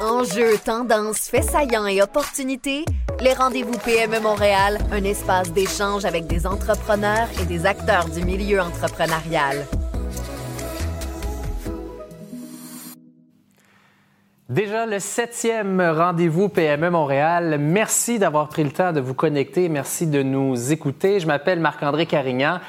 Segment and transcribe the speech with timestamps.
[0.00, 2.84] Enjeux, tendances, faits saillants et opportunités,
[3.20, 8.60] les rendez-vous PME Montréal, un espace d'échange avec des entrepreneurs et des acteurs du milieu
[8.60, 9.66] entrepreneurial.
[14.48, 17.56] Déjà le septième rendez-vous PME Montréal.
[17.58, 19.68] Merci d'avoir pris le temps de vous connecter.
[19.68, 21.18] Merci de nous écouter.
[21.18, 22.60] Je m'appelle Marc-André Carignan.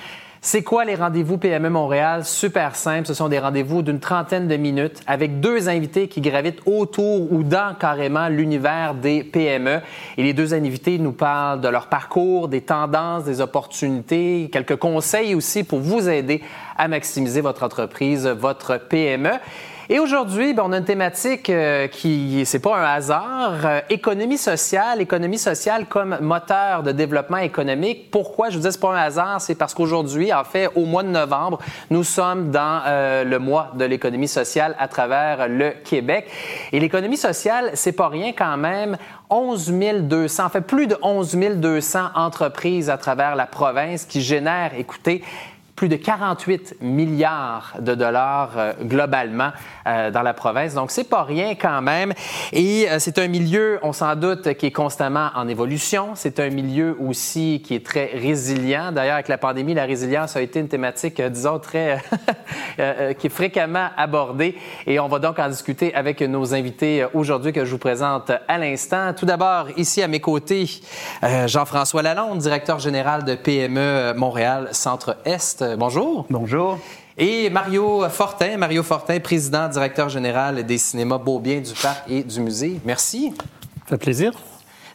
[0.41, 2.23] C'est quoi les rendez-vous PME Montréal?
[2.23, 3.05] Super simple.
[3.05, 7.43] Ce sont des rendez-vous d'une trentaine de minutes avec deux invités qui gravitent autour ou
[7.43, 9.81] dans carrément l'univers des PME.
[10.15, 15.35] Et les deux invités nous parlent de leur parcours, des tendances, des opportunités, quelques conseils
[15.35, 16.41] aussi pour vous aider
[16.77, 19.31] à maximiser votre entreprise, votre PME.
[19.91, 24.37] Et aujourd'hui, ben, on a une thématique euh, qui, c'est pas un hasard, euh, économie
[24.37, 28.11] sociale, économie sociale comme moteur de développement économique.
[28.11, 31.01] Pourquoi je vous dis c'est pas un hasard, c'est parce qu'aujourd'hui, en fait, au mois
[31.01, 31.57] de novembre,
[31.89, 36.29] nous sommes dans euh, le mois de l'économie sociale à travers le Québec.
[36.71, 38.95] Et l'économie sociale, c'est pas rien quand même.
[39.31, 39.71] 11
[40.03, 45.23] 200, en fait plus de 11 200 entreprises à travers la province qui génèrent, écoutez,
[45.79, 49.51] plus de 48 milliards de dollars euh, globalement
[49.87, 50.73] euh, dans la province.
[50.73, 52.11] Donc, c'est pas rien quand même.
[52.51, 56.09] Et euh, c'est un milieu, on s'en doute, qui est constamment en évolution.
[56.15, 58.91] C'est un milieu aussi qui est très résilient.
[58.91, 62.01] D'ailleurs, avec la pandémie, la résilience a été une thématique, disons, très
[63.17, 64.57] qui est fréquemment abordée.
[64.85, 68.57] Et on va donc en discuter avec nos invités aujourd'hui que je vous présente à
[68.57, 69.13] l'instant.
[69.13, 70.69] Tout d'abord, ici à mes côtés,
[71.45, 75.68] Jean-François Lalonde, directeur général de PME Montréal Centre-Est.
[75.69, 76.25] Euh, bonjour.
[76.29, 76.79] Bonjour.
[77.17, 82.39] Et Mario Fortin, Mario Fortin, président, directeur général des cinémas Beaubien du Parc et du
[82.39, 82.79] Musée.
[82.85, 83.33] Merci.
[83.35, 84.31] Ça fait plaisir.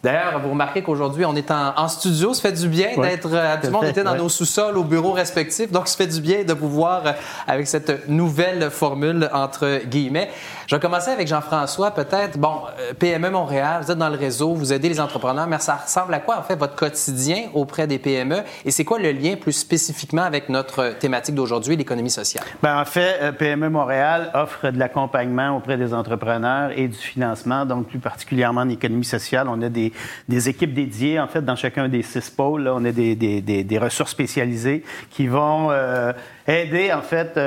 [0.04, 2.34] D'ailleurs, vous remarquez qu'aujourd'hui, on est en, studio.
[2.34, 3.30] Ça fait du bien d'être.
[3.32, 5.72] Euh, tout le monde était dans nos sous-sols, au bureau respectifs.
[5.72, 7.12] Donc, ça fait du bien de vous voir euh,
[7.46, 10.28] avec cette nouvelle formule, entre guillemets.
[10.66, 12.38] Je vais commencer avec Jean-François, peut-être.
[12.38, 15.76] Bon, euh, PME Montréal, vous êtes dans le réseau, vous aidez les entrepreneurs, mais ça
[15.76, 18.42] ressemble à quoi, en fait, votre quotidien auprès des PME?
[18.64, 22.44] Et c'est quoi le lien plus spécifiquement avec notre thématique d'aujourd'hui, l'économie sociale?
[22.62, 27.66] Bien, en fait, euh, PME Montréal offre de l'accompagnement auprès des entrepreneurs et du financement,
[27.66, 29.48] donc plus particulièrement en économie sociale.
[29.48, 29.92] On a des,
[30.28, 32.64] des équipes dédiées, en fait, dans chacun des six pôles.
[32.64, 36.12] Là, on a des, des, des, ressources spécialisées qui vont euh,
[36.46, 37.38] aider, en fait,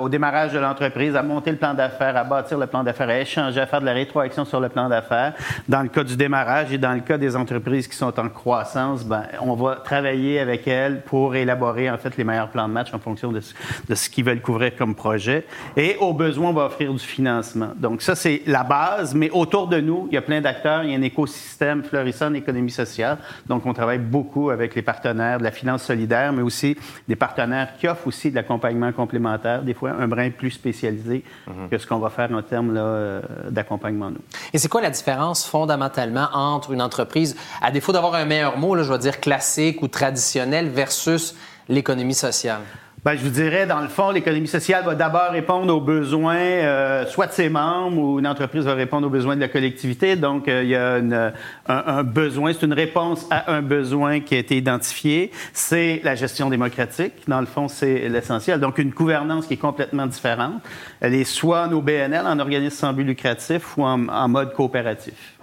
[0.00, 3.18] au démarrage de l'entreprise, à monter le plan d'affaires, à bâtir le plan d'affaires, à
[3.18, 5.34] échanger, à faire de la rétroaction sur le plan d'affaires.
[5.68, 9.04] Dans le cas du démarrage et dans le cas des entreprises qui sont en croissance,
[9.04, 12.92] ben, on va travailler avec elles pour élaborer en fait les meilleurs plans de match
[12.92, 13.54] en fonction de ce,
[13.88, 15.46] de ce qu'ils veulent couvrir comme projet.
[15.76, 17.70] Et au besoin, on va offrir du financement.
[17.76, 20.90] Donc ça, c'est la base, mais autour de nous, il y a plein d'acteurs, il
[20.90, 23.18] y a un écosystème florissant en économie sociale.
[23.46, 26.76] Donc on travaille beaucoup avec les partenaires de la finance solidaire, mais aussi
[27.06, 31.68] des partenaires qui offrent aussi de l'accompagnement complémentaire, des fois un brin plus spécialisé mhm.
[31.70, 34.20] que ce qu'on va faire en termes euh, d'accompagnement, nous.
[34.52, 38.74] Et c'est quoi la différence fondamentalement entre une entreprise, à défaut d'avoir un meilleur mot,
[38.74, 41.36] là, je vais dire classique ou traditionnel, versus
[41.68, 42.62] l'économie sociale?
[43.04, 47.04] Bien, je vous dirais, dans le fond, l'économie sociale va d'abord répondre aux besoins, euh,
[47.04, 50.14] soit de ses membres, ou une entreprise va répondre aux besoins de la collectivité.
[50.14, 51.32] Donc, euh, il y a une,
[51.66, 55.32] un, besoin, c'est une réponse à un besoin qui a été identifié.
[55.52, 57.14] C'est la gestion démocratique.
[57.26, 58.60] Dans le fond, c'est l'essentiel.
[58.60, 60.62] Donc, une gouvernance qui est complètement différente.
[61.00, 65.34] Elle est soit en OBNL, en organisme sans but lucratif, ou en, en mode coopératif.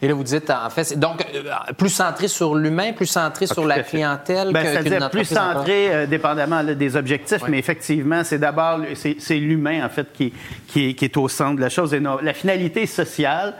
[0.00, 3.66] Et là, vous dites, en fait, donc euh, plus centré sur l'humain, plus centré sur
[3.66, 9.38] la clientèle ben, C'est-à-dire plus centré, euh, dépendamment des objectifs, mais effectivement, c'est d'abord, c'est
[9.38, 10.32] l'humain, en fait, qui,
[10.66, 11.94] qui, qui, est au centre de la chose.
[11.94, 13.54] Et la finalité sociale,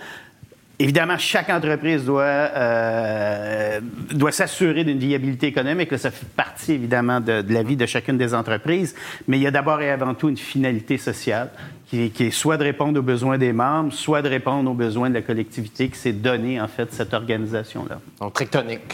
[0.83, 3.81] Évidemment, chaque entreprise doit, euh,
[4.11, 5.97] doit s'assurer d'une viabilité économique.
[5.97, 8.93] ça fait partie, évidemment, de, de, la vie de chacune des entreprises.
[9.29, 11.51] Mais il y a d'abord et avant tout une finalité sociale
[11.93, 15.15] qui, est soit de répondre aux besoins des membres, soit de répondre aux besoins de
[15.15, 17.99] la collectivité qui s'est donnée, en fait, cette organisation-là.
[18.19, 18.49] Donc, très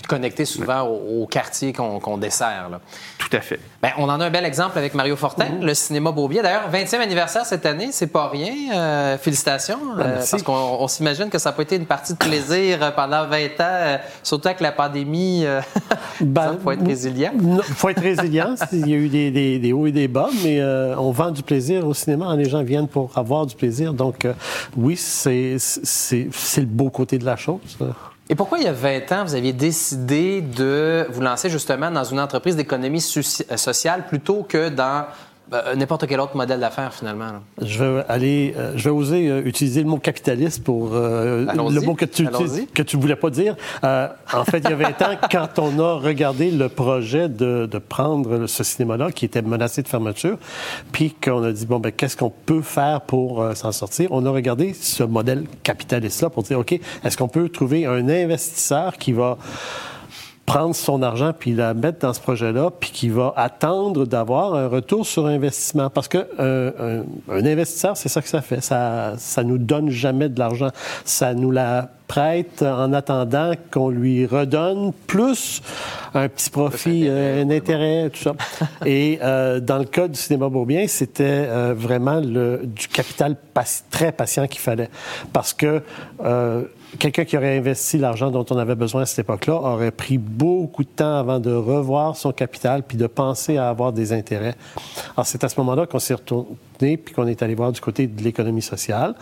[0.08, 2.68] connecté souvent au, quartier qu'on dessert.
[2.70, 2.80] Là.
[3.18, 3.60] Tout à fait.
[3.80, 6.42] Bien, on en a un bel exemple avec Mario Fortin, le cinéma Beaubien.
[6.42, 8.52] D'ailleurs, 20e anniversaire cette année, c'est pas rien.
[8.74, 9.78] Euh, félicitations.
[9.96, 12.90] Ah, euh, parce qu'on s'imagine que ça n'a pas été une partie de plaisir euh,
[12.90, 15.44] pendant 20 ans, surtout avec la pandémie.
[16.20, 17.32] Il ben, faut être résilient.
[17.40, 18.54] Il faut être résilient.
[18.72, 20.60] Il y a eu des, des, hauts et des bas, mais
[20.96, 22.34] on vend du plaisir au cinéma.
[22.34, 23.92] Les gens viennent pour avoir du plaisir.
[23.92, 24.32] Donc, euh,
[24.76, 25.56] oui, c'est
[26.20, 27.78] le beau côté de la chose.
[28.30, 32.04] Et pourquoi, il y a 20 ans, vous aviez décidé de vous lancer justement dans
[32.04, 35.06] une entreprise d'économie sociale plutôt que dans
[35.52, 37.26] euh, n'importe quel autre modèle d'affaires, finalement.
[37.62, 41.94] Je vais aller, euh, je vais oser euh, utiliser le mot capitaliste pour le mot
[41.94, 42.28] que tu
[42.74, 43.56] que tu voulais pas dire.
[43.82, 47.78] en fait, il y a 20 ans, quand on a regardé le projet de, de
[47.78, 50.38] prendre ce cinéma-là qui était menacé de fermeture,
[50.92, 54.30] puis qu'on a dit bon ben qu'est-ce qu'on peut faire pour s'en sortir, on a
[54.30, 59.38] regardé ce modèle capitaliste-là pour dire ok, est-ce qu'on peut trouver un investisseur qui va
[60.48, 64.66] prendre son argent puis la mettre dans ce projet-là, puis qui va attendre d'avoir un
[64.66, 65.90] retour sur investissement.
[65.90, 68.62] Parce que euh, un, investisseur, c'est ça que ça fait.
[68.62, 70.70] Ça, ça nous donne jamais de l'argent.
[71.04, 75.60] Ça nous la prête en attendant qu'on lui redonne plus
[76.14, 78.32] un petit profit, euh, un intérêt, tout ça.
[78.86, 83.36] Et euh, dans le cas du cinéma Beaubien, c'était vraiment le, du capital
[83.90, 84.88] très patient qu'il fallait.
[85.34, 85.82] Parce que
[86.98, 90.84] quelqu'un qui aurait investi l'argent dont on avait besoin à cette époque-là aurait pris beaucoup
[90.84, 94.54] de temps avant de revoir son capital puis de penser à avoir des intérêts.
[95.14, 98.06] Alors, c'est à ce moment-là qu'on s'est retourné puis qu'on est allé voir du côté
[98.06, 99.14] de l'économie sociale,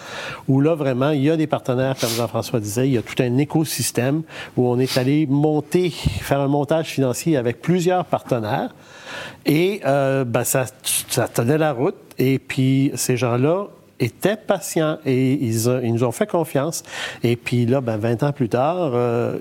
[0.46, 3.20] où là, vraiment, il y a des partenaires, comme Jean-François disait, il y a tout
[3.22, 4.22] un écosystème
[4.56, 8.74] où on est allé monter, faire un montage financier avec plusieurs partenaires.
[9.46, 11.96] Et euh, ben, ça, ça tenait la route.
[12.18, 13.68] Et puis, ces gens-là
[14.00, 16.82] étaient patients et ils, nous ont fait confiance.
[17.22, 19.38] Et puis là, ben, 20 ans plus tard, euh,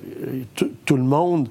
[0.86, 1.50] tout le monde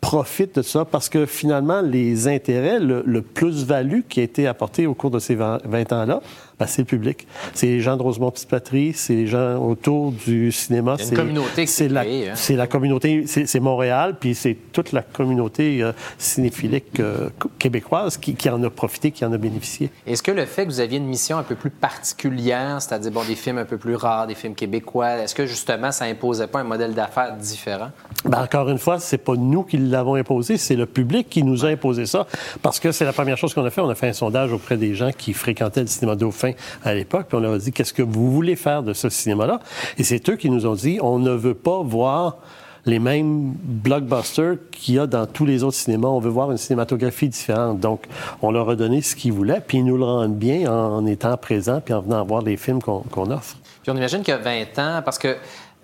[0.00, 4.86] profite de ça parce que finalement, les intérêts, le, le plus-value qui a été apporté
[4.86, 6.20] au cours de ces 20 ans-là,
[6.66, 7.26] c'est le public.
[7.54, 10.96] C'est les gens de Rosemont Petite Patrie, c'est les gens autour du cinéma.
[10.98, 12.34] C'est communauté C'est la, hein.
[12.34, 18.34] c'est la communauté, c'est Montréal, puis c'est toute la communauté euh, cinéphilique euh, québécoise qui,
[18.34, 19.90] qui, en a profité, qui en a bénéficié.
[20.06, 23.24] Est-ce que le fait que vous aviez une mission un peu plus particulière, c'est-à-dire bon,
[23.24, 26.60] des films un peu plus rares, des films québécois, est-ce que justement ça imposait pas
[26.60, 27.90] un modèle d'affaires différent?
[28.24, 31.64] Ben, encore une fois, c'est pas nous qui l'avons imposé, c'est le public qui nous
[31.64, 32.26] a imposé ça,
[32.62, 33.80] parce que c'est la première chose qu'on a fait.
[33.80, 36.49] On a fait un sondage auprès des gens qui fréquentaient le cinéma Dauphin
[36.84, 39.60] à l'époque, puis on leur a dit qu'est-ce que vous voulez faire de ce cinéma-là?
[39.98, 42.38] Et c'est eux qui nous ont dit on ne veut pas voir
[42.86, 46.08] les mêmes blockbusters qu'il y a dans tous les autres cinémas.
[46.08, 47.80] On veut voir une cinématographie différente.
[47.80, 48.04] Donc,
[48.42, 51.36] on leur a donné ce qu'ils voulaient, puis ils nous le rendent bien en étant
[51.36, 53.56] présents, puis en venant voir les films qu'on offre.
[53.82, 55.36] Puis on imagine qu'il y a 20 ans, parce que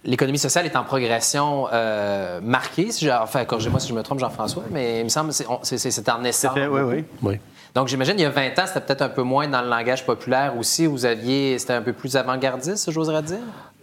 [0.04, 2.90] l'économie sociale est en progression euh, marquée.
[2.92, 6.24] Si enfin, corrigez-moi si je me trompe, Jean-François, mais il me semble que c'est en
[6.24, 6.56] essence.
[6.56, 7.04] oui, oui.
[7.22, 7.38] oui.
[7.76, 10.06] Donc, j'imagine, il y a 20 ans, c'était peut-être un peu moins dans le langage
[10.06, 10.86] populaire aussi.
[10.86, 13.36] Vous aviez, c'était un peu plus avant-gardiste, j'oserais dire?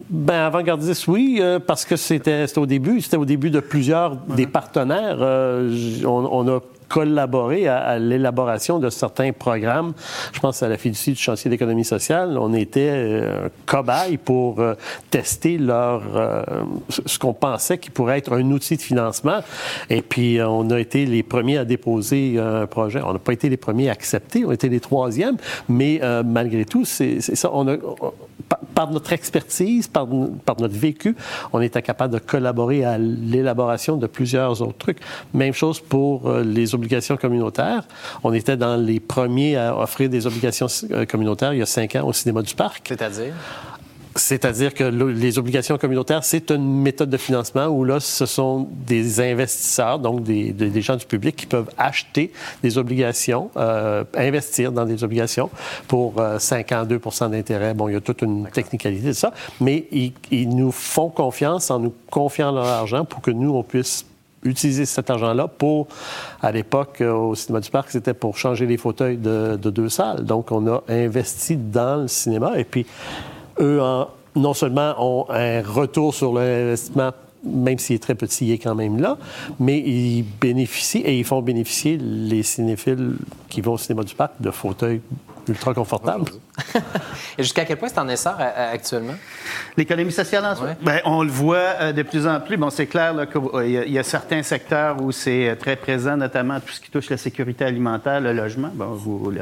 [0.09, 4.47] Ben avant-gardiste, oui, euh, parce que c'était au début, c'était au début de plusieurs des
[4.47, 5.17] partenaires.
[5.19, 5.69] Euh,
[6.05, 9.93] on, on, a collaborer à, l'élaboration de certains programmes.
[10.31, 12.37] Je pense à la fiducie du chantier d'économie sociale.
[12.39, 14.75] On était euh, cobaye pour euh,
[15.09, 16.43] tester leur, euh,
[17.05, 19.39] ce qu'on pensait qui pourrait être un outil de financement.
[19.89, 23.01] Et puis, on a été les premiers à déposer un projet.
[23.03, 25.37] On n'a pas été les premiers à accepter, on a été les troisièmes,
[25.69, 27.51] mais malgré tout, c'est ça.
[28.73, 31.15] Par notre expertise, par, notre vécu,
[31.51, 34.99] on était capable de collaborer à l'élaboration de plusieurs autres trucs.
[35.33, 37.83] Même chose pour les obligations communautaires.
[38.23, 41.95] On était dans les premiers à offrir des obligations euh, communautaires il y a cinq
[41.95, 42.93] ans au cinéma du Parc.
[44.15, 49.19] C'est-à-dire que les obligations communautaires, c'est une méthode de financement où là, ce sont des
[49.19, 52.31] investisseurs, donc des, gens du public qui peuvent acheter
[52.61, 55.49] des obligations, euh, investir dans des obligations
[55.87, 57.73] pour 52% euh, d'intérêt.
[57.73, 61.71] Bon, il y a toute une technicalité de ça, mais ils, ils nous font confiance
[61.71, 64.05] en nous confiant leur argent pour que nous, on puisse
[64.43, 65.87] utiliser cet argent-là pour,
[66.41, 70.23] à l'époque, euh, au cinéma du parc, c'était pour changer les fauteuils de, deux salles.
[70.23, 72.85] Donc, on a investi dans le cinéma et puis
[73.59, 73.79] eux,
[74.35, 77.11] non seulement ont un retour sur l'investissement
[77.43, 79.17] même s'il est très petit, il est quand même là,
[79.59, 83.15] mais ils bénéficient et ils font bénéficier les cinéphiles
[83.49, 85.01] qui vont au cinéma du parc de fauteuils
[85.47, 86.25] ultra confortable.
[87.37, 89.15] Et jusqu'à quel point c'est en essor euh, actuellement?
[89.75, 90.69] L'économie sociale en soi?
[90.81, 92.57] Ben, on le voit euh, de plus en plus.
[92.57, 96.73] Bon, c'est clair qu'il euh, y, a certains secteurs où c'est très présent, notamment tout
[96.73, 99.33] ce qui touche la sécurité alimentaire, le logement, bon, tout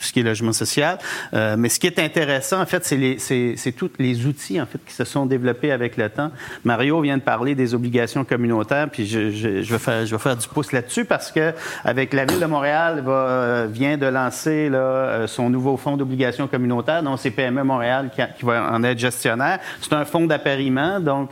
[0.00, 0.98] ce qui est logement social.
[1.32, 5.04] mais ce qui est intéressant, en fait, c'est tous les outils en fait, qui se
[5.04, 6.30] sont développés avec le temps.
[6.64, 10.22] Mario vient de parler des obligations communautaires, puis je, je, je vais, faire, je vais
[10.22, 11.52] faire du pouce là-dessus parce que
[11.84, 16.46] avec la Ville de Montréal va, vient de lancer là, euh, son nouveau fonds d'obligation
[16.46, 19.60] communautaire, dont c'est PME Montréal qui, va en être gestionnaire.
[19.80, 21.30] C'est un fonds d'appariement, donc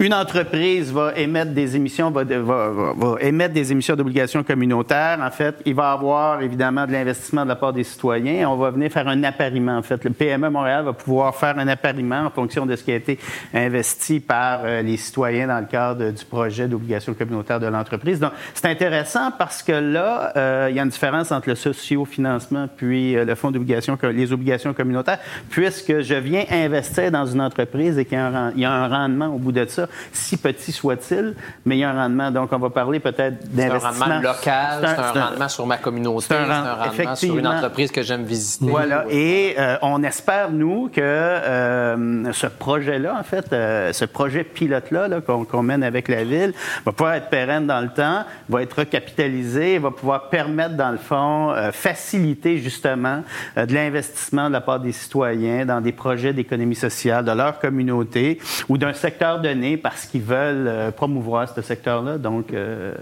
[0.00, 2.24] une entreprise va émettre des émissions, va,
[3.20, 5.18] émettre des émissions d'obligations communautaires.
[5.22, 8.48] En fait, il va avoir évidemment de l'investissement de la part des citoyens.
[8.48, 9.76] On va venir faire un appariement.
[9.76, 12.90] En fait, le PME Montréal va pouvoir faire un appariement en fonction de ce qui
[12.90, 13.18] a été
[13.52, 18.18] investi par euh, les citoyens dans le cadre du projet d'obligation communautaire de l'entreprise.
[18.18, 22.68] Donc, c'est intéressant parce que là, euh, il y a une différence entre le socio-financement
[22.76, 25.18] puis euh, le fonds d'obligation, les obligations communautaires,
[25.50, 29.52] puisque je viens investir dans une entreprise et qu'il y a un rendement au bout
[29.52, 29.73] de ça
[30.12, 32.30] si petit soit-il, mais il y a un rendement.
[32.30, 33.92] Donc, on va parler peut-être d'investissement.
[33.92, 37.46] C'est un rendement local, c'est un, rendement sur ma communauté, c'est un, rendement sur une
[37.46, 38.66] entreprise que j'aime visiter.
[38.66, 39.04] Voilà.
[39.10, 45.08] Et euh, on espère, nous, que euh, ce projet-là, en fait, euh, ce projet pilote-là
[45.20, 46.52] qu'on mène avec la Ville,
[46.84, 50.98] va pouvoir être pérenne dans le temps, va être recapitalisé, va pouvoir permettre, dans le
[50.98, 53.22] fond, faciliter justement
[53.56, 58.38] de l'investissement de la part des citoyens dans des projets d'économie sociale de leur communauté
[58.68, 62.18] ou d'un secteur donné parce qu'ils veulent euh, promouvoir ce secteur-là.
[62.18, 62.94] Donc, euh,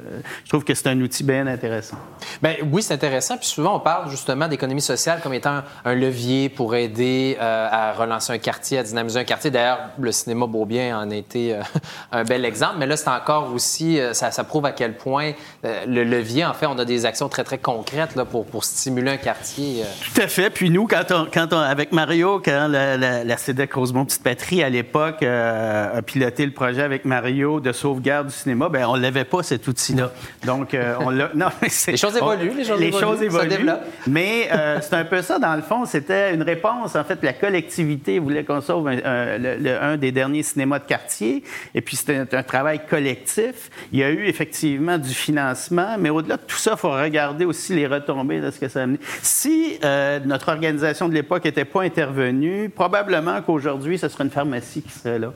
[0.44, 1.96] je trouve que c'est un outil bien intéressant.
[2.42, 3.36] Bien, oui, c'est intéressant.
[3.36, 7.92] Puis souvent, on parle justement d'économie sociale comme étant un levier pour aider euh, à
[7.92, 9.50] relancer un quartier, à dynamiser un quartier.
[9.50, 11.56] D'ailleurs, le cinéma Beaubien en a été
[12.12, 12.76] un bel exemple.
[12.78, 16.78] Mais là, c'est encore aussi, ça, prouve à quel point le levier, en fait, on
[16.78, 19.84] a des actions très, très concrètes là, pour, pour stimuler un quartier.
[20.14, 20.50] Tout à fait.
[20.50, 24.22] Puis nous, quand on, quand on avec Mario, quand la, la, la CEDEC Rosemont Petite
[24.22, 28.94] Patrie, à l'époque, a piloté le projet avec Mario de sauvegarde du cinéma, ben on
[28.94, 30.12] l'avait pas cet outil-là.
[30.44, 31.30] Donc euh, on l'a.
[31.42, 33.70] Non, les choses évoluent, les choses les évoluent, choses évoluent.
[34.06, 35.84] Mais euh, c'est un peu ça dans le fond.
[35.86, 36.94] C'était une réponse.
[36.94, 41.42] En fait, la collectivité voulait qu'on sauve un, des derniers cinémas de quartier,
[41.74, 43.70] et puis c'était un, travail collectif.
[43.92, 47.44] Il y a eu effectivement du financement, mais au-delà de tout ça, il faut regarder
[47.44, 48.98] aussi les retombées de ce que ça a amené.
[49.22, 54.82] Si euh, notre organisation de l'époque n'était pas intervenue, probablement qu'aujourd'hui, ce serait une pharmacie
[54.82, 55.32] qui serait là.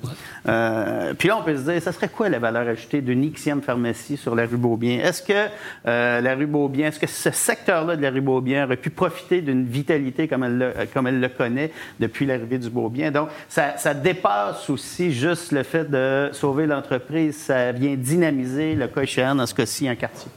[1.15, 4.17] Puis là, on peut se dire, ça serait quoi la valeur ajoutée d'une Xième pharmacie
[4.17, 5.01] sur la rue Beaubien?
[5.01, 5.49] Est-ce que
[5.87, 9.43] euh, la rue Beaubien, est-ce que ce secteur-là de la rue Beaubien aurait pu profiter
[9.43, 11.71] d'une vitalité comme elle, le, comme elle le connaît
[12.01, 13.11] depuis l'arrivée du Beaubien?
[13.11, 17.37] Donc, ça, ça dépasse aussi juste le fait de sauver l'entreprise.
[17.37, 20.31] Ça vient dynamiser le cas échéant, dans ce cas-ci, un quartier.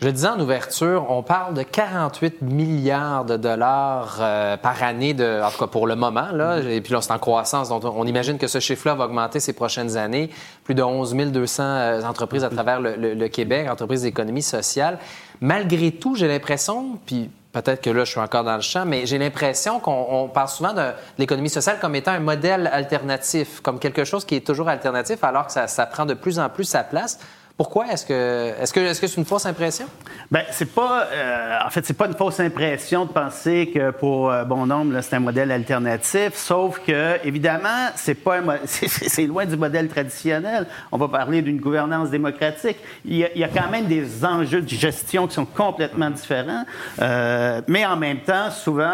[0.00, 5.42] Je disais en ouverture, on parle de 48 milliards de dollars euh, par année, de,
[5.42, 7.68] en tout cas pour le moment, là, et puis là, c'est en croissance.
[7.70, 10.30] Donc, on imagine que ce chiffre-là va augmenter ces prochaines années.
[10.62, 15.00] Plus de 11 200 euh, entreprises à travers le, Québec, entreprises d'économie sociale.
[15.40, 19.04] Malgré tout, j'ai l'impression, puis peut-être que là, je suis encore dans le champ, mais
[19.04, 24.04] j'ai l'impression qu'on parle souvent de, l'économie sociale comme étant un modèle alternatif, comme quelque
[24.04, 26.84] chose qui est toujours alternatif, alors que ça, ça prend de plus en plus sa
[26.84, 27.18] place.
[27.58, 27.88] Pourquoi?
[27.88, 29.86] Est-ce que est-ce que est-ce que c'est une fausse impression?
[30.30, 34.30] Ben c'est pas euh, en fait c'est pas une fausse impression de penser que pour
[34.30, 39.56] euh, bon nombre c'est un modèle alternatif, sauf que évidemment c'est pas c'est loin du
[39.56, 40.68] modèle traditionnel.
[40.92, 42.76] On va parler d'une gouvernance démocratique.
[43.04, 46.64] Il y, a, quand même des enjeux de gestion qui sont complètement différents,
[47.02, 48.86] euh, mais en même temps souvent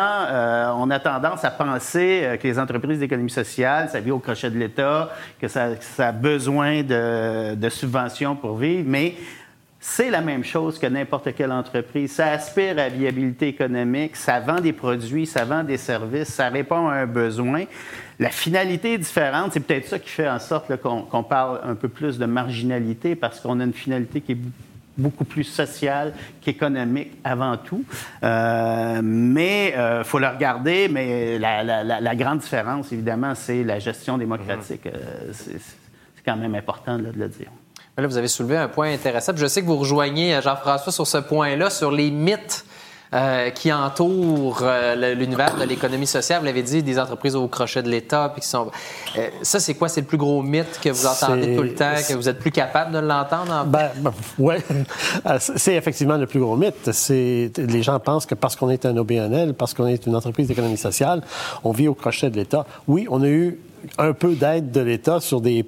[0.78, 4.58] on a tendance à penser que les entreprises d'économie sociale ça vit au crochet de
[4.58, 8.53] l'État, que ça, ça, a besoin de, de subventions pour
[8.86, 9.14] mais
[9.86, 12.12] c'est la même chose que n'importe quelle entreprise.
[12.12, 16.48] Ça aspire à la viabilité économique, ça vend des produits, ça vend des services, ça
[16.48, 17.64] répond à un besoin.
[18.18, 19.52] La finalité est différente.
[19.52, 23.40] C'est peut-être ça qui fait en sorte qu'on parle un peu plus de marginalité parce
[23.40, 24.38] qu'on a une finalité qui est
[24.96, 27.84] beaucoup plus sociale qu'économique avant tout.
[28.22, 34.16] Euh, mais il euh, faut le regarder, mais la, grande différence, évidemment, c'est la gestion
[34.16, 34.86] démocratique.
[34.86, 34.94] Mm-hmm.
[34.94, 37.50] Euh, c'est quand même important de le dire.
[37.96, 39.32] Là, vous avez soulevé un point intéressant.
[39.36, 42.64] Je sais que vous rejoignez euh, Jean-François sur ce point-là, sur les mythes
[43.12, 46.40] euh, qui entourent euh, l'univers de l'économie sociale.
[46.40, 48.30] Vous l'avez dit, des entreprises au crochet de l'État.
[48.30, 48.72] Puis qui sont...
[49.42, 49.88] ça, c'est quoi?
[49.88, 52.50] C'est le plus gros mythe que vous entendez tout le temps, que vous êtes plus
[52.50, 53.64] capable de l'entendre?
[53.66, 54.56] Ben, ben, oui.
[55.38, 56.90] c'est effectivement le plus gros mythe.
[56.90, 60.48] C'est Les gens pensent que parce qu'on est un OBNL, parce qu'on est une entreprise
[60.48, 61.22] d'économie sociale,
[61.62, 62.66] on vit au crochet de l'État.
[62.88, 63.60] Oui, on a eu
[63.98, 65.64] un peu d'aide de l'État sur des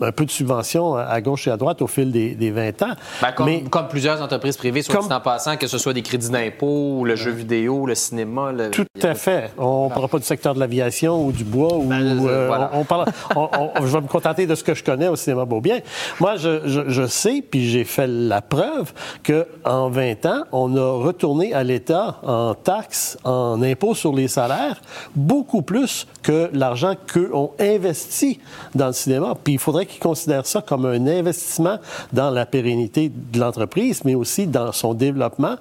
[0.00, 2.92] un peu de subventions à gauche et à droite au fil des, des 20 ans.
[3.20, 6.02] Ben, comme, Mais, comme, plusieurs entreprises privées, soit comme, en passant, que ce soit des
[6.02, 8.52] crédits d'impôt, le jeu vidéo, le cinéma.
[8.70, 9.50] Tout à fait.
[9.58, 11.76] On ne parlera pas du secteur de l'aviation ou du bois.
[11.76, 13.06] Ou, ben, euh, on, parle,
[13.80, 15.80] je vais me contenter de ce que je connais au cinéma Beaubien.
[16.20, 18.92] Moi, je, je, je sais, puis j'ai fait la preuve,
[19.24, 24.80] qu'en 20 ans, on a retourné à l'État en taxes, en impôts sur les salaires,
[25.14, 28.40] beaucoup plus que l'argent qu'eux ont investi
[28.74, 29.34] dans le cinéma.
[29.42, 31.78] Puis il faut faudrait qu'ils considèrent ça comme un investissement
[32.12, 35.56] dans la pérennité de l'entreprise, mais aussi dans son développement,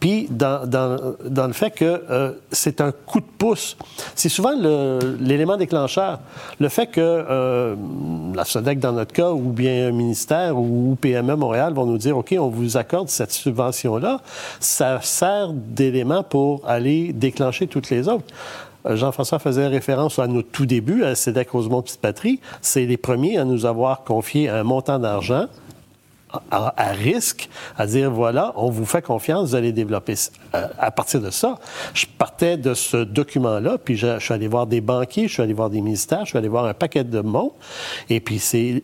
[0.00, 3.78] puis dans, dans, dans le fait que euh, c'est un coup de pouce.
[4.14, 4.52] C'est souvent
[5.18, 6.18] l'élément déclencheur.
[6.60, 7.74] Le fait que euh,
[8.34, 12.18] la SODEC, dans notre cas, ou bien un ministère ou PME Montréal vont nous dire,
[12.18, 14.20] OK, on vous accorde cette subvention-là,
[14.60, 18.26] ça sert d'élément pour aller déclencher toutes les autres.
[18.86, 22.40] Euh, Jean-François faisait référence à notre tout début, à CEDEC Rosemont Petite Patrie.
[22.60, 25.46] C'est les premiers à nous avoir confié un montant d'argent
[26.50, 30.14] à, risque, à dire voilà, on vous fait confiance, vous allez développer.
[30.54, 31.58] Euh, à partir de ça,
[31.94, 35.52] je partais de ce document-là, puis je, suis allé voir des banquiers, je suis allé
[35.52, 37.52] voir des ministères, je suis allé voir un paquet de monde,
[38.08, 38.82] et puis c'est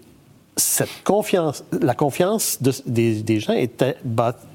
[0.56, 3.84] cette confiance, la confiance des, gens est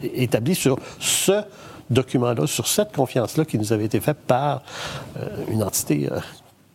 [0.02, 1.42] établie sur ce
[1.90, 4.62] document-là, sur cette confiance-là qui nous avait été faite par
[5.18, 6.20] euh, une entité euh,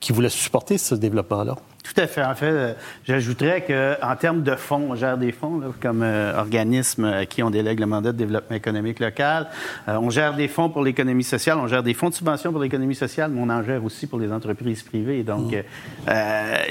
[0.00, 1.56] qui voulait supporter ce développement-là.
[1.82, 2.22] Tout à fait.
[2.22, 2.72] En fait, euh,
[3.04, 7.50] j'ajouterais qu'en termes de fonds, on gère des fonds comme euh, organisme à qui on
[7.50, 9.48] délègue le mandat de développement économique local.
[9.88, 12.60] Euh, on gère des fonds pour l'économie sociale, on gère des fonds de subvention pour
[12.60, 15.22] l'économie sociale, mais on en gère aussi pour les entreprises privées.
[15.22, 16.10] Donc, mmh.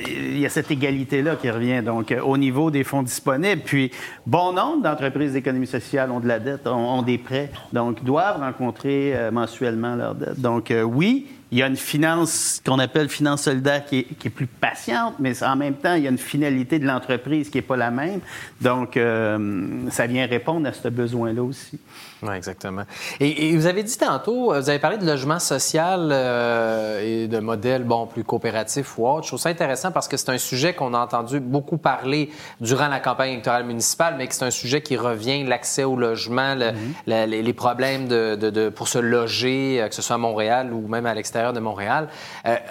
[0.07, 1.81] il y a cette égalité-là qui revient.
[1.83, 3.91] Donc, au niveau des fonds disponibles, puis
[4.25, 8.39] bon nombre d'entreprises d'économie sociale ont de la dette, ont, ont des prêts, donc doivent
[8.39, 10.39] rencontrer mensuellement leur dette.
[10.39, 15.15] Donc, oui, il y a une finance qu'on appelle finance solidaire qui est, plus patiente,
[15.19, 17.89] mais en même temps, il y a une finalité de l'entreprise qui n'est pas la
[17.89, 18.19] même.
[18.61, 21.79] Donc, euh, ça vient répondre à ce besoin-là aussi.
[22.21, 22.83] Oui, exactement.
[23.21, 27.39] Et, vous avez dit tantôt, euh, vous avez parlé de logement social euh, et de
[27.39, 29.23] modèles bon, plus coopératifs ou autres.
[29.23, 32.89] Je trouve ça intéressant parce que c'est un sujet qu'on a entendu beaucoup parler durant
[32.89, 37.25] la campagne électorale municipale, mais que c'est un sujet qui revient, l'accès au logement, mm-hmm.
[37.25, 41.13] les, problèmes de, pour se loger, euh, que ce soit à Montréal ou même à
[41.13, 42.09] l'extérieur de Montréal.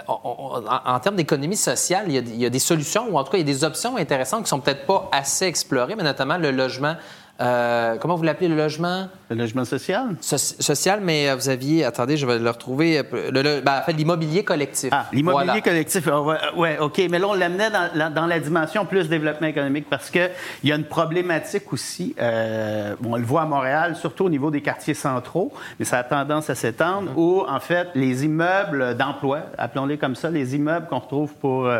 [0.08, 3.32] en, termes d'économie sociale, il y, a, il y, a, des solutions, ou en tout
[3.32, 6.36] cas, il y a des options intéressantes qui sont peut-être pas assez explorées, mais notamment
[6.36, 6.96] le logement
[7.40, 9.08] euh, comment vous l'appelez, le logement?
[9.30, 10.16] Le logement social?
[10.20, 13.92] social, mais euh, vous aviez, attendez, je vais le retrouver, euh, le, ben, en fait,
[13.92, 14.90] l'immobilier collectif.
[14.92, 16.08] Ah, l'immobilier collectif,
[16.56, 20.30] oui, OK, mais là, on l'amenait dans, dans, la dimension plus développement économique parce qu'il
[20.64, 24.94] y a une problématique aussi, on le voit à Montréal, surtout au niveau des quartiers
[24.94, 27.20] centraux, mais ça a tendance à s'étendre, mm-hmm.
[27.20, 31.70] où, en fait, les immeubles d'emploi, appelons-les comme ça, les immeubles qu'on retrouve pour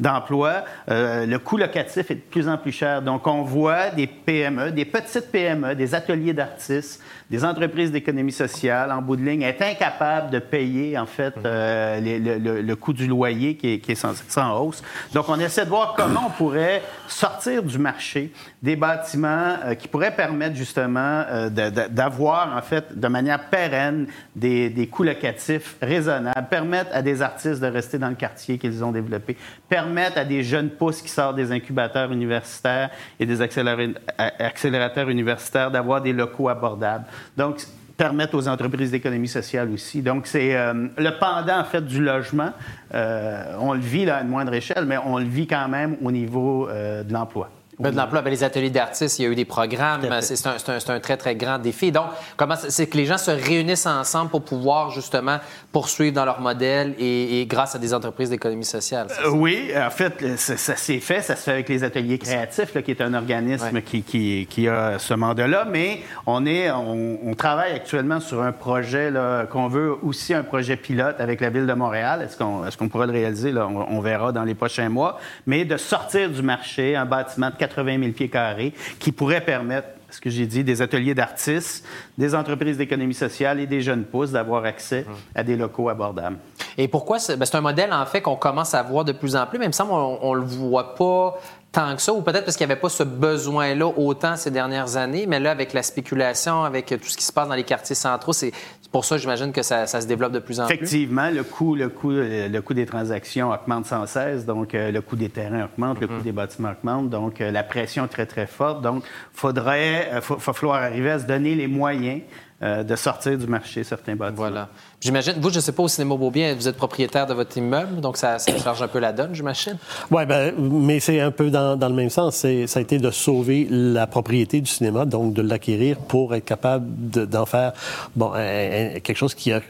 [0.00, 3.00] d'emploi, le coût locatif est de plus en plus cher.
[3.00, 8.90] Donc, on voit des PME, des petites PME, des ateliers d'artistes, des entreprises d'économie sociale,
[8.90, 11.42] en bout de ligne, est incapable de payer, en fait, mmh.
[11.44, 14.82] euh, le, coût du loyer qui est, sans, hausse.
[15.12, 19.88] Donc, on essaie de voir comment on pourrait sortir du marché des bâtiments euh, qui
[19.88, 21.50] pourraient permettre, justement, euh,
[21.90, 27.60] d'avoir, en fait, de manière pérenne, des, des coûts locatifs raisonnables, permettre à des artistes
[27.60, 29.36] de rester dans le quartier qu'ils ont développé,
[29.68, 36.00] permettre à des jeunes pousses qui sortent des incubateurs universitaires et des accélérateurs universitaires d'avoir
[36.00, 37.04] des locaux abordables.
[37.36, 37.60] Donc,
[37.98, 40.00] permettre aux entreprises d'économie sociale aussi.
[40.00, 42.52] Donc, c'est euh, le pendant, en fait, du logement.
[42.94, 45.96] Euh, on le vit là, à une moindre échelle, mais on le vit quand même
[46.02, 47.50] au niveau euh, de l'emploi.
[47.78, 50.02] De l'emploi, ben, les ateliers d'artistes, il y a eu des programmes.
[50.20, 50.56] C'est un,
[50.88, 51.92] un, très, très grand défi.
[51.92, 55.38] Donc, comment c'est que les gens se réunissent ensemble pour pouvoir justement
[55.70, 59.06] poursuivre dans leur modèle et, grâce à des entreprises d'économie sociale?
[59.24, 61.22] Euh, oui, en fait, ça, s'est fait.
[61.22, 64.98] Ça se fait avec les ateliers créatifs, qui est un organisme qui, qui, qui, a
[64.98, 65.66] ce mandat-là.
[65.70, 69.12] Mais on, est, on, travaille actuellement sur un projet
[69.52, 72.22] qu'on veut aussi un projet pilote avec la Ville de Montréal.
[72.22, 73.52] Est-ce qu'on est pourra le réaliser?
[73.52, 73.68] Là?
[73.68, 75.18] On, on, verra dans les prochains mois.
[75.46, 79.88] Mais de sortir du marché un bâtiment de 80 000 pieds carrés qui pourrait permettre
[80.10, 81.84] ce que j'ai dit, des ateliers d'artistes,
[82.16, 85.04] des entreprises d'économie sociale et des jeunes pousses d'avoir accès
[85.34, 86.38] à des locaux abordables.
[86.78, 87.18] Et pourquoi?
[87.36, 89.66] Ben, c'est un modèle, en fait, qu'on commence à voir de plus en plus, mais
[89.66, 91.38] il me semble qu'on ne le voit pas
[91.70, 94.96] tant que ça, ou peut-être parce qu'il n'y avait pas ce besoin-là autant ces dernières
[94.96, 97.94] années, mais là, avec la spéculation, avec tout ce qui se passe dans les quartiers
[97.94, 98.52] centraux, c'est
[98.90, 100.74] pour ça, j'imagine que ça, se développe de plus en plus.
[100.74, 105.02] Effectivement, le coût, le, coût, le coût des transactions augmente sans cesse, donc euh, le
[105.02, 106.22] coût des terrains augmente, le coût mm-hmm.
[106.22, 108.80] des bâtiments augmente, donc euh, la pression est très, très forte.
[108.80, 112.22] Donc, il faudrait, euh, va falloir arriver à se donner les moyens
[112.60, 114.36] de sortir du marché certains bâtiments.
[114.36, 114.68] Voilà.
[115.00, 118.00] J'imagine, vous, je ne sais pas, au Cinéma Beaubien, vous êtes propriétaire de votre immeuble,
[118.00, 119.76] donc ça, charge un peu la donne, j'imagine?
[120.10, 122.36] Oui, ben, mais c'est un peu dans, le même sens.
[122.36, 126.86] Ça a été de sauver la propriété du cinéma, donc de l'acquérir pour être capable
[127.26, 127.72] d'en faire
[128.16, 129.60] bon, quelque chose qui a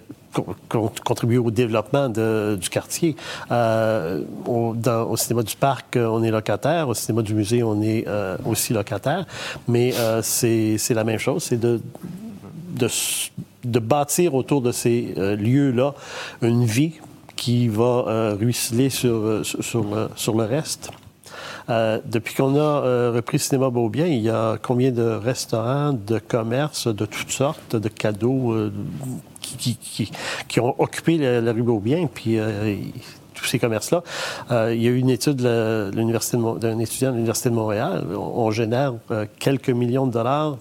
[0.68, 3.16] contribué au développement du quartier.
[3.50, 6.88] Euh, au, cinéma du parc, on est locataire.
[6.88, 9.26] Au cinéma du musée, on est euh, aussi locataire.
[9.66, 11.44] Mais euh, c'est la même chose.
[11.44, 11.80] C'est de,
[13.64, 15.94] de bâtir autour de ces euh, lieux-là
[16.42, 16.94] une vie
[17.36, 19.84] qui va euh, ruisseler sur, euh, sur,
[20.16, 20.90] sur, le reste.
[21.68, 27.04] depuis qu'on a repris Cinéma Beaubien, il y a combien de restaurants, de commerces, de
[27.04, 28.56] toutes sortes, de cadeaux
[29.40, 32.38] qui, ont occupé la, rue Beaubien, puis
[33.34, 34.02] tous ces commerces-là?
[34.72, 38.06] il y a eu une étude d'un étudiant de l'Université de Montréal.
[38.16, 38.94] On, génère
[39.38, 40.56] quelques millions de dollars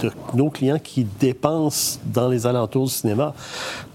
[0.00, 3.34] de nos clients qui dépensent dans les alentours du cinéma.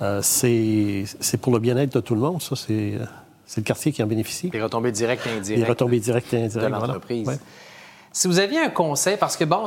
[0.01, 2.55] Euh, c'est pour le bien-être de tout le monde, ça.
[2.55, 2.97] C'est
[3.57, 4.49] le quartier qui en bénéficie.
[4.51, 5.63] Les retombées directes et indirectes.
[5.63, 6.73] Les retombées directes et indirectes.
[6.73, 7.39] De l'entreprise.
[8.15, 9.65] Si vous aviez un conseil, parce que bon,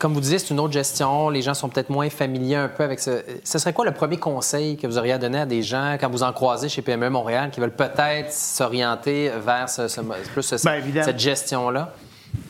[0.00, 2.82] comme vous disiez, c'est une autre gestion, les gens sont peut-être moins familiers un peu
[2.82, 3.22] avec ce.
[3.44, 6.10] Ce serait quoi le premier conseil que vous auriez à donner à des gens quand
[6.10, 10.00] vous en croisez chez PME Montréal qui veulent peut-être s'orienter vers ce,
[10.32, 11.94] plus ben, cette gestion-là?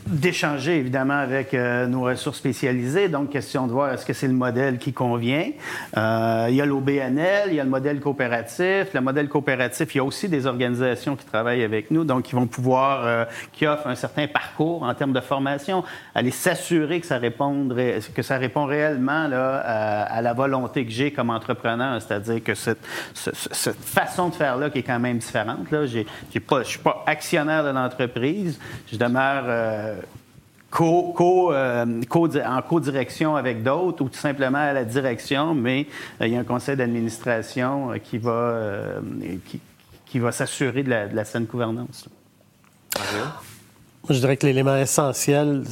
[0.07, 3.09] D'échanger évidemment avec euh, nos ressources spécialisées.
[3.09, 5.51] Donc, question de voir est-ce que c'est le modèle qui convient?
[5.97, 8.93] Euh, il y a l'OBNL, il y a le modèle coopératif.
[8.93, 12.35] Le modèle coopératif, il y a aussi des organisations qui travaillent avec nous, donc qui
[12.35, 17.07] vont pouvoir, euh, qui offrent un certain parcours en termes de formation, aller s'assurer que
[17.07, 17.75] ça réponde,
[18.15, 22.79] que ça répond réellement à, la volonté que j'ai comme entrepreneur, c'est-à-dire que cette,
[23.15, 25.71] cette, façon de faire là qui est quand même différente.
[25.71, 26.07] Là, j'ai,
[26.41, 28.59] pas, je suis pas actionnaire de l'entreprise,
[28.91, 29.45] je demeure
[30.81, 32.03] euh,
[32.47, 35.87] en co-direction avec d'autres ou tout simplement à la direction, mais
[36.21, 38.59] euh, il y a un conseil d'administration euh, qui va,
[40.07, 42.09] qui, va s'assurer de la, saine gouvernance.
[44.09, 45.65] Je dirais que l'élément essentiel,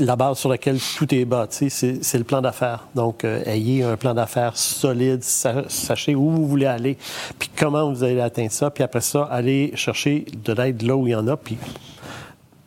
[0.00, 2.88] la base sur laquelle tout est bâti, c'est le plan d'affaires.
[2.94, 6.98] Donc, ayez un plan d'affaires solide, sachez où vous voulez aller,
[7.38, 11.06] puis comment vous allez atteindre ça, puis après ça, allez chercher de l'aide là où
[11.06, 11.36] il y en a.
[11.36, 11.56] Puis,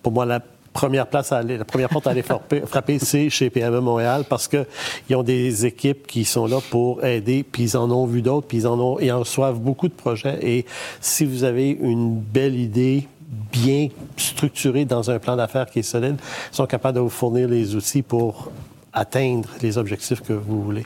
[0.02, 0.40] pour moi, la
[0.74, 4.48] première place à aller, la première porte à aller frapper, c'est chez PME Montréal parce
[4.48, 8.48] qu'ils ont des équipes qui sont là pour aider, puis ils en ont vu d'autres,
[8.48, 10.40] puis ils en ont, ils en reçoivent beaucoup de projets.
[10.42, 10.66] Et
[11.02, 13.08] si vous avez une belle idée,
[13.52, 16.18] bien structurée dans un plan d'affaires qui est solide,
[16.52, 18.52] ils sont capables de vous fournir les outils pour
[18.94, 20.86] atteindre les objectifs que vous voulez.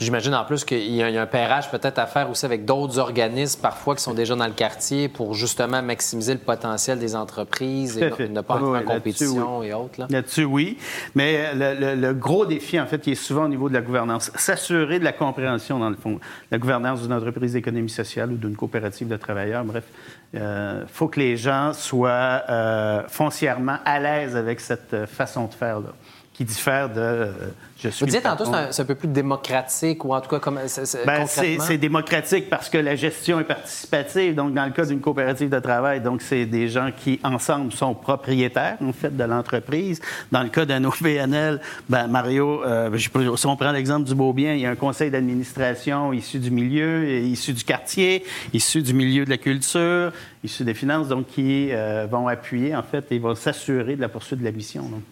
[0.00, 3.60] J'imagine en plus qu'il y, a un pairage peut-être à faire aussi avec d'autres organismes
[3.60, 8.28] parfois qui sont déjà dans le quartier pour justement maximiser le potentiel des entreprises et
[8.28, 10.06] ne pas entrer en compétition et autres.
[10.08, 10.78] Là-dessus, oui.
[11.14, 14.98] Mais le, gros défi, en fait, qui est souvent au niveau de la gouvernance, s'assurer
[14.98, 16.18] de la compréhension, dans le fond,
[16.50, 19.64] la gouvernance d'une entreprise d'économie sociale ou d'une coopérative de travailleurs.
[19.64, 19.84] Bref,
[20.32, 25.52] il euh, faut que les gens soient euh, foncièrement à l'aise avec cette façon de
[25.52, 25.92] faire-là
[26.40, 27.32] qui diffère de euh,
[27.76, 28.00] je suis.
[28.00, 30.58] Vous disiez tantôt c'est un, peu plus démocratique ou en tout cas comme
[31.06, 34.34] ben, c'est démocratique parce que la gestion est participative.
[34.34, 37.94] Donc dans le cas d'une coopérative de travail, donc c'est des gens qui ensemble sont
[37.94, 40.00] propriétaires en fait de l'entreprise.
[40.32, 44.60] Dans le cas d'un OBNL, ben Mario, euh, si on prend l'exemple du Beaubien, il
[44.60, 48.24] y a un conseil d'administration issu du milieu, issu du quartier,
[48.54, 52.82] issu du milieu de la culture, issu des finances, donc qui euh, vont appuyer en
[52.82, 54.84] fait et vont s'assurer de la poursuite de la mission.
[54.84, 55.02] Donc.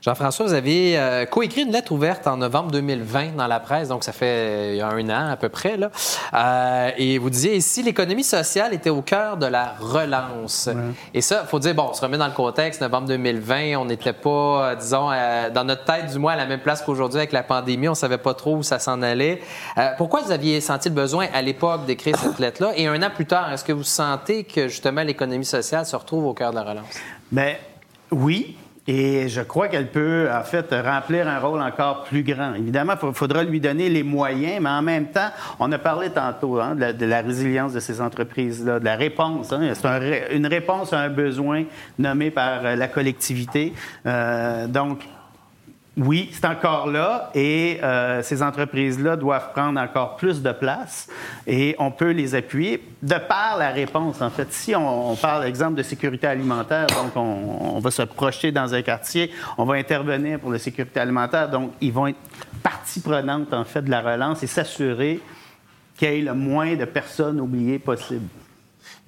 [0.00, 4.04] Jean-François, vous avez euh, coécrit une lettre ouverte en novembre 2020 dans la presse, donc
[4.04, 5.76] ça fait euh, il y a un an à peu près.
[5.76, 5.90] Là.
[6.34, 10.68] Euh, et vous disiez ici, l'économie sociale était au cœur de la relance.
[11.14, 13.86] Et ça, il faut dire, bon, on se remet dans le contexte, novembre 2020, on
[13.86, 15.10] n'était pas, disons,
[15.52, 17.96] dans notre tête du moins à la même place qu'aujourd'hui avec la pandémie, on ne
[17.96, 19.40] savait pas trop où ça s'en allait.
[19.96, 22.72] pourquoi vous aviez senti le besoin à l'époque d'écrire cette lettre-là?
[22.76, 26.26] Et un an plus tard, est-ce que vous sentez que justement l'économie sociale se retrouve
[26.26, 26.94] au cœur de la relance?
[27.32, 27.56] Bien,
[28.10, 28.56] oui,
[28.90, 32.54] et je crois qu'elle peut, en fait, remplir un rôle encore plus grand.
[32.54, 35.28] Évidemment, il faudra lui donner les moyens, mais en même temps,
[35.60, 39.52] on a parlé tantôt hein, de, la, résilience de ces entreprises-là, de la réponse.
[39.52, 39.74] Hein.
[39.74, 41.64] C'est une réponse à un besoin
[41.98, 43.74] nommé par euh, la collectivité.
[44.06, 45.00] Euh, donc,
[45.98, 51.08] oui, c'est encore là et euh, ces entreprises-là doivent prendre encore plus de place
[51.44, 54.22] et on peut les appuyer de par la réponse.
[54.22, 58.72] En fait, si on, parle, exemple, de sécurité alimentaire, donc on, va se projeter dans
[58.72, 62.18] un quartier, on va intervenir pour la sécurité alimentaire, donc ils vont être
[62.62, 65.20] partie prenante, en fait, de la relance et s'assurer
[65.96, 68.28] qu'il y ait le moins de personnes oubliées possible.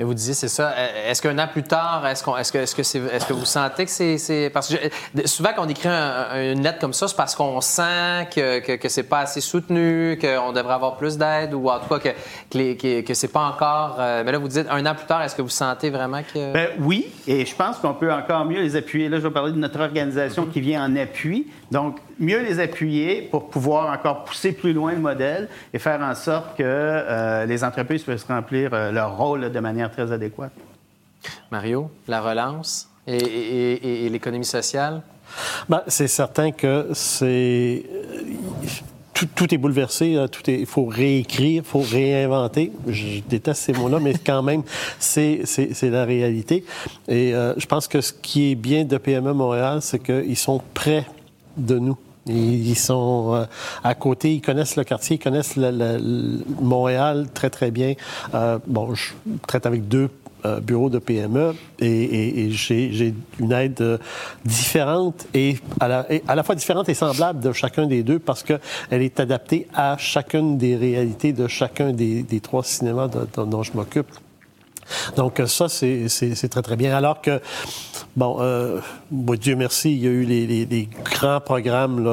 [0.00, 0.72] Mais vous disiez, c'est ça.
[0.78, 3.34] Euh, est-ce qu'un an plus tard, est-ce, qu'on, est-ce, que, est-ce, que, c'est, est-ce que
[3.34, 4.48] vous sentez que c'est.
[4.48, 8.60] Parce que souvent, quand on écrit une lettre comme ça, c'est parce qu'on sent que,
[8.60, 11.98] que, que, c'est pas assez soutenu, qu'on devrait avoir plus d'aide, ou en tout cas
[11.98, 13.96] que, que, que, c'est pas encore.
[13.98, 16.50] Euh, mais là, vous dites, un an plus tard, est-ce que vous sentez vraiment que.
[16.50, 19.10] Ben, oui, et je pense qu'on peut encore mieux les appuyer.
[19.10, 21.46] Là, je vais parler de notre organisation qui vient en appui.
[21.70, 26.14] Donc, mieux les appuyer pour pouvoir encore pousser plus loin le modèle et faire en
[26.14, 30.52] sorte que euh, les entreprises puissent remplir leur rôle de manière très adéquate.
[31.50, 35.02] Mario, la relance et, l'économie sociale?
[35.68, 37.84] Ben, c'est certain que c'est
[39.34, 40.16] tout, est bouleversé,
[40.48, 42.72] il faut réécrire, il faut réinventer.
[42.88, 44.62] Je déteste ces mots-là, mais quand même,
[44.98, 45.44] c'est
[45.82, 46.64] la réalité.
[47.06, 51.04] Et je pense que ce qui est bien de PME Montréal, c'est qu'ils sont près
[51.56, 51.96] de nous.
[52.26, 53.44] Ils sont euh,
[53.82, 55.56] à côté, ils connaissent le quartier, ils connaissent
[56.60, 57.94] Montréal très, très bien.
[58.34, 59.12] Euh, bon, je
[59.46, 60.10] traite avec deux
[60.44, 63.98] euh, bureaux de PME et, j'ai une aide
[64.44, 68.60] différente et à, la, fois différente et semblable de chacun des deux parce qu'elle
[68.90, 74.08] est adaptée à chacune des réalités de chacun des, trois cinémas dont je m'occupe.
[75.16, 76.96] Donc ça, c'est très, très bien.
[76.96, 77.40] Alors que,
[78.16, 82.04] bon, euh, Dieu merci, il y a eu les, grands programmes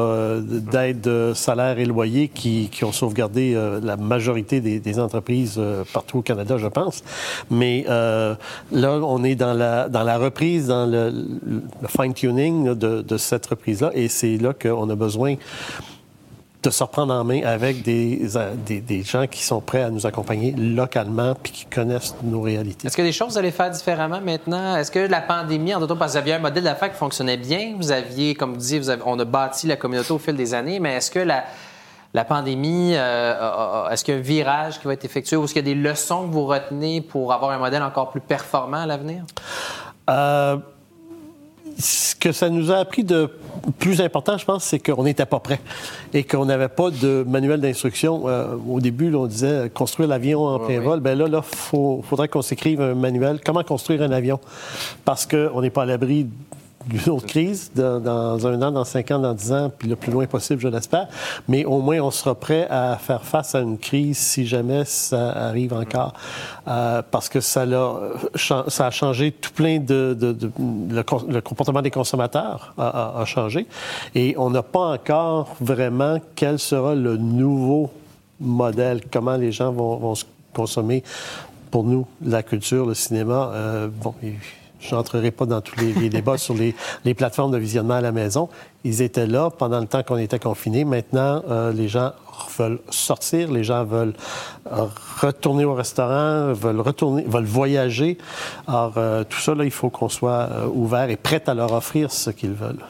[0.72, 6.22] d'aide salaire et loyer qui, ont sauvegardé euh, la majorité des, entreprises euh, partout au
[6.22, 7.04] Canada, je pense.
[7.52, 8.36] Mais euh,
[8.72, 11.14] là, on est dans la, dans la reprise, dans le,
[11.88, 15.36] fine-tuning de cette reprise-là, et c'est là qu'on a besoin
[16.64, 18.28] de se reprendre en main avec des,
[18.66, 22.88] des, des, gens qui sont prêts à nous accompagner localement puis qui connaissent nos réalités.
[22.88, 24.76] Est-ce que des choses vous allez faire différemment maintenant?
[24.76, 27.38] Est-ce que la pandémie, en d'autres parce que vous aviez un modèle d'affaires qui fonctionnait
[27.38, 30.80] bien, vous aviez, comme vous disiez, on a bâti la communauté au fil des années,
[30.80, 31.46] mais est-ce que la,
[32.14, 35.54] la pandémie, euh, est-ce qu'il y a un virage qui va être effectué ou est-ce
[35.54, 38.82] qu'il y a des leçons que vous retenez pour avoir un modèle encore plus performant
[38.82, 39.24] à l'avenir?
[40.10, 40.58] Euh,
[41.80, 43.30] ce que ça nous a appris de
[43.80, 45.60] plus important, je pense, c'est qu'on n'était pas prêt
[46.14, 48.28] et qu'on n'avait pas de manuel d'instruction.
[48.28, 51.00] Euh, au début, on disait construire l'avion en plein vol.
[51.00, 53.40] Ben là, là, faudrait qu'on s'écrive un manuel.
[53.46, 54.40] Comment construire un avion?
[55.06, 56.28] Parce qu'on n'est pas à l'abri
[56.88, 60.12] d'une autre crise dans, un an, dans cinq ans, dans dix ans, puis le plus
[60.12, 61.08] loin possible, je l'espère.
[61.48, 65.32] Mais au moins, on sera prêt à faire face à une crise si jamais ça
[65.32, 66.14] arrive encore.
[66.68, 68.00] Euh, parce que ça a,
[68.36, 70.18] ça a changé tout plein de...
[70.20, 73.68] le, comportement des consommateurs a, changé.
[74.16, 77.92] Et on n'a pas encore vraiment quel sera le nouveau
[78.40, 80.14] modèle, comment les gens vont,
[80.54, 81.04] consommer
[81.70, 83.52] pour nous la culture, le cinéma.
[83.54, 84.16] Euh, bon,
[84.80, 86.74] je n'entrerai pas dans tous les, débats sur les,
[87.14, 88.50] plateformes de visionnement à la maison.
[88.84, 90.86] Ils étaient là pendant le temps qu'on était confinés.
[90.86, 92.14] Maintenant, euh, les gens
[92.58, 94.14] veulent sortir, les gens veulent
[94.72, 94.86] euh,
[95.20, 98.18] retourner au restaurant, veulent retourner, veulent voyager.
[98.68, 102.30] Alors, euh, tout ça, il faut qu'on soit ouvert et prêt à leur offrir ce
[102.30, 102.84] qu'ils veulent.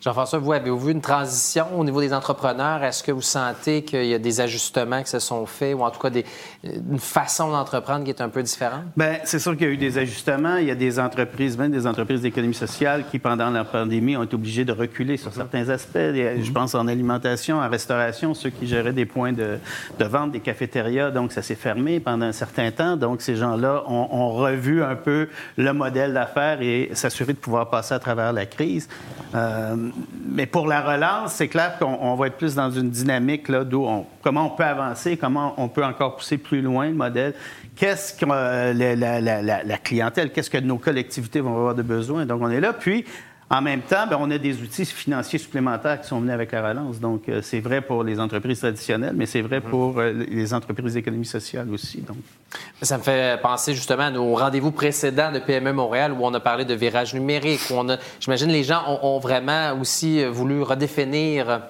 [0.00, 2.82] Jean-François, vous avez vu une transition au niveau des entrepreneurs?
[2.82, 5.90] Est-ce que vous sentez qu'il y a des ajustements qui se sont faits ou en
[5.90, 6.24] tout cas des,
[6.64, 8.84] une façon d'entreprendre qui est un peu différente?
[8.96, 10.56] Bien, c'est sûr qu'il y a eu des ajustements.
[10.56, 14.24] Il y a des entreprises, même des entreprises d'économie sociale qui, pendant la pandémie, ont
[14.24, 15.96] été obligées de reculer sur certains aspects.
[15.96, 16.52] Je mhm.
[16.52, 19.58] pense en alimentation, en restauration, ceux qui géraient des points de,
[20.00, 21.10] vente, des cafétérias.
[21.10, 22.96] Donc, ça s'est fermé pendant un certain temps.
[22.96, 27.70] Donc, ces gens-là ont, ont revu un peu le modèle d'affaires et s'assurer de pouvoir
[27.70, 28.88] passer à travers la crise.
[29.34, 29.71] Euh,
[30.26, 33.84] mais pour la relance, c'est clair qu'on va être plus dans une dynamique là, d'où
[33.84, 37.34] on, comment on peut avancer, comment on peut encore pousser plus loin le modèle.
[37.76, 42.26] Qu'est-ce que euh, la, clientèle, qu'est-ce que nos collectivités vont avoir de besoin?
[42.26, 42.72] Donc, on est là.
[43.52, 46.70] En même temps, ben, on a des outils financiers supplémentaires qui sont venus avec la
[46.70, 46.98] relance.
[46.98, 49.70] Donc, euh, c'est vrai pour les entreprises traditionnelles, mais c'est vrai mm-hmm.
[49.70, 52.00] pour euh, les entreprises d'économie sociale aussi.
[52.00, 52.16] Donc.
[52.80, 56.64] Ça me fait penser justement nos rendez-vous précédents de PME Montréal où on a parlé
[56.64, 61.60] de virage numérique, où on a, j'imagine, les gens ont vraiment aussi voulu redéfinir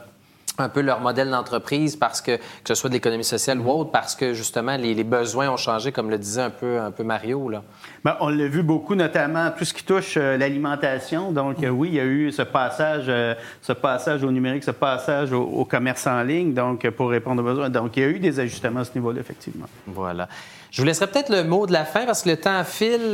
[0.59, 3.91] un peu leur modèle d'entreprise parce que, que ce soit de l'économie sociale ou autre,
[3.91, 7.49] parce que justement les, besoins ont changé, comme le disait un peu, un peu Mario.
[7.49, 7.62] Là.
[8.05, 11.33] Bien, on l'a vu beaucoup, notamment tout ce qui touche euh, l'alimentation.
[11.33, 14.71] Donc, euh, oui, il y a eu ce passage, euh, ce passage au numérique, ce
[14.71, 17.71] passage au, commerce en ligne, donc pour répondre aux besoins.
[17.71, 19.67] Donc, il y a eu des ajustements à ce niveau-là, effectivement.
[19.87, 20.29] Voilà.
[20.71, 23.12] Je vous laisserai peut-être le mot de la fin parce que le temps file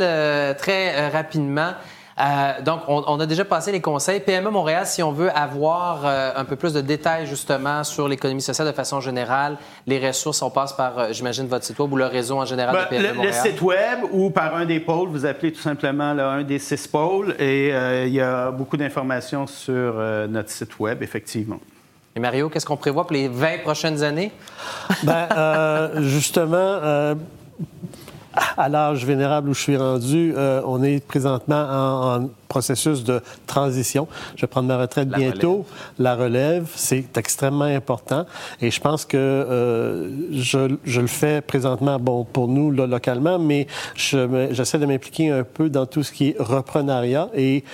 [0.58, 1.72] très rapidement.
[2.18, 4.20] Euh, donc, on, a déjà passé les conseils.
[4.20, 8.42] PME Montréal, si on veut avoir euh, un peu plus de détails justement sur l'économie
[8.42, 11.96] sociale de façon générale, les ressources, on passe par, euh, j'imagine, votre site web ou
[11.96, 13.34] le réseau en général de PME le, Montréal.
[13.44, 16.58] Le site web ou par un des pôles, vous appelez tout simplement là, un des
[16.58, 17.68] six pôles et
[18.06, 19.94] il y a beaucoup d'informations sur
[20.28, 21.60] notre site web, effectivement.
[22.16, 24.32] Et Mario, qu'est-ce qu'on prévoit pour les 20 prochaines années?
[25.04, 25.28] Bien,
[25.98, 27.14] justement,
[28.56, 34.08] à l'âge vénérable où je suis rendu, euh, on est présentement en, processus de transition.
[34.34, 35.66] Je vais prendre ma retraite bientôt.
[35.98, 38.24] La relève, c'est extrêmement important.
[38.62, 43.38] Et je pense que euh, je, je, le fais présentement, bon, pour nous, là, localement,
[43.38, 47.28] mais j'essaie de m'impliquer un peu dans tout ce qui est reprenariat.
[47.36, 47.64] Et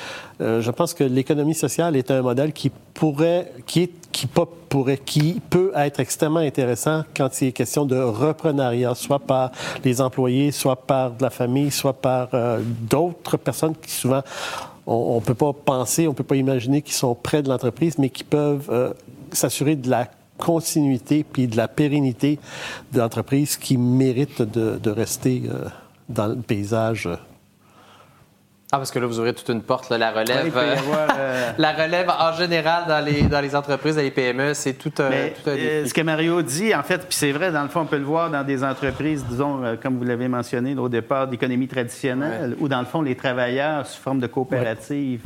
[0.41, 4.99] euh, je pense que l'économie sociale est un modèle qui pourrait, qui qui pas pourrait,
[4.99, 9.51] qui peut être extrêmement intéressant quand il est question de reprenariat, soit par
[9.85, 14.23] les employés, soit par de la famille, soit par euh, d'autres personnes qui souvent
[14.87, 17.97] on ne peut pas penser, on ne peut pas imaginer qu'ils sont près de l'entreprise,
[17.99, 18.93] mais qui peuvent euh,
[19.33, 22.39] s'assurer de la continuité puis de la pérennité
[22.93, 25.45] d'entreprises qui méritent de, rester
[26.09, 27.09] dans le paysage
[28.75, 30.53] ah, parce que là, vous ouvrez toute une porte, la relève.
[30.57, 30.77] Euh,
[31.17, 34.91] euh, la relève, en général, dans les, dans les entreprises, dans les PME, c'est tout,
[34.99, 37.83] euh, tout un Ce que Mario dit, en fait, puis c'est vrai, dans le fond,
[37.83, 41.69] on peut le voir dans des entreprises, disons, comme vous l'avez mentionné au départ, d'économie
[41.69, 45.21] traditionnelle, où, dans le fond, les travailleurs, sous forme de coopérative,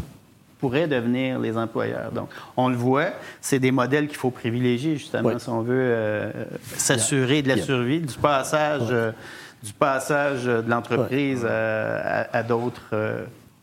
[0.61, 2.13] pourraient devenir les employeurs.
[2.13, 6.35] Donc, on le voit, c'est des modèles qu'il faut privilégier, justement, si on veut
[6.77, 8.93] s'assurer de la survie, du passage
[9.63, 12.95] du passage de l'entreprise à, d'autres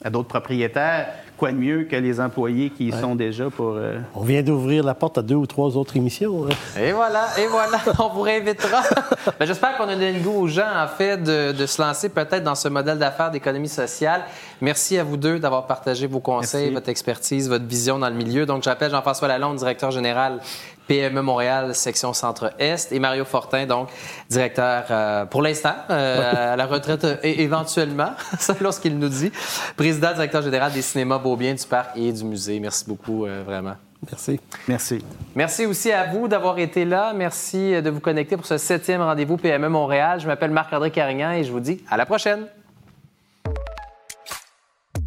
[0.06, 1.08] à d'autres propriétaires.
[1.36, 3.74] Quoi de mieux que les employés qui y sont déjà pour.
[3.76, 6.46] Euh, on vient d'ouvrir la porte à deux ou trois autres émissions.
[6.46, 6.80] Hein.
[6.80, 8.84] Et voilà, et voilà, on vous réinvitera.
[9.40, 12.44] Ben, j'espère qu'on a donné le goût aux gens, en fait, de, se lancer peut-être
[12.44, 14.22] dans ce modèle d'affaires d'économie sociale.
[14.62, 18.46] Merci à vous deux d'avoir partagé vos conseils, votre expertise, votre vision dans le milieu.
[18.46, 20.40] Donc, j'appelle Jean-François Lalonde, directeur général
[20.88, 23.90] PME Montréal, section Centre-Est, et Mario Fortin, donc
[24.30, 29.32] directeur euh, pour l'instant, euh, à la retraite euh, éventuellement, selon ce qu'il nous dit,
[29.76, 32.60] président, directeur général des cinémas Beaubien, du parc et du musée.
[32.60, 33.76] Merci beaucoup, vraiment.
[34.12, 34.40] Merci.
[34.68, 35.04] Merci.
[35.36, 37.14] Merci aussi à vous d'avoir été là.
[37.16, 40.20] Merci de vous connecter pour ce septième rendez-vous PME Montréal.
[40.20, 42.46] Je m'appelle Marc-André Carignan et je vous dis à la prochaine.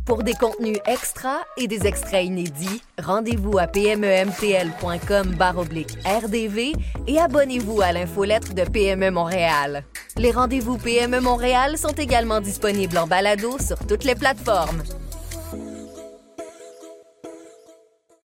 [0.08, 6.72] Pour des contenus extra et des extraits inédits, rendez-vous à pmemtl.com rdv
[7.06, 9.84] et abonnez-vous à l'infolettre de PME Montréal.
[10.16, 14.82] Les rendez-vous PME Montréal sont également disponibles en balado sur toutes les plateformes.